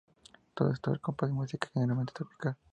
Todo 0.55 0.71
esto 0.71 0.89
al 0.89 0.99
compás 0.99 1.29
de 1.29 1.35
música 1.35 1.69
generalmente 1.75 2.11
tropical. 2.13 2.57